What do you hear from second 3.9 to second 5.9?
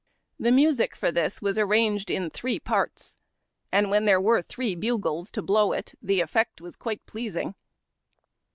when there were three bugles to bh^w